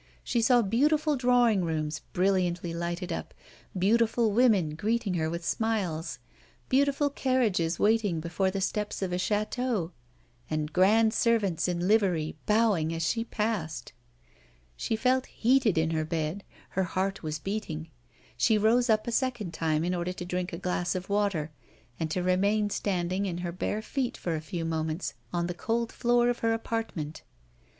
She 0.23 0.41
saw 0.41 0.63
beautiful 0.63 1.15
drawing 1.15 1.63
rooms 1.63 1.99
brilliantly 2.11 2.73
lighted 2.73 3.13
up, 3.13 3.35
beautiful 3.77 4.31
women 4.31 4.73
greeting 4.73 5.13
her 5.13 5.29
with 5.29 5.45
smiles, 5.45 6.17
beautiful 6.69 7.11
carriages 7.11 7.77
waiting 7.77 8.19
before 8.19 8.49
the 8.49 8.61
steps 8.61 9.03
of 9.03 9.13
a 9.13 9.17
château, 9.17 9.91
and 10.49 10.73
grand 10.73 11.13
servants 11.13 11.67
in 11.67 11.87
livery 11.87 12.35
bowing 12.47 12.91
as 12.95 13.07
she 13.07 13.23
passed. 13.23 13.93
She 14.75 14.95
felt 14.95 15.27
heated 15.27 15.77
in 15.77 15.91
her 15.91 16.03
bed; 16.03 16.43
her 16.69 16.83
heart 16.83 17.21
was 17.21 17.37
beating. 17.37 17.91
She 18.35 18.57
rose 18.57 18.89
up 18.89 19.05
a 19.05 19.11
second 19.11 19.53
time 19.53 19.83
in 19.83 19.93
order 19.93 20.13
to 20.13 20.25
drink 20.25 20.51
a 20.51 20.57
glass 20.57 20.95
of 20.95 21.09
water, 21.09 21.51
and 21.99 22.09
to 22.09 22.23
remain 22.23 22.71
standing 22.71 23.27
in 23.27 23.37
her 23.45 23.51
bare 23.51 23.83
feet 23.83 24.17
for 24.17 24.33
a 24.35 24.41
few 24.41 24.65
moments 24.65 25.13
on 25.31 25.45
the 25.45 25.53
cold 25.53 25.91
floor 25.91 26.27
of 26.27 26.39
her 26.39 26.53
apartment. 26.55 27.21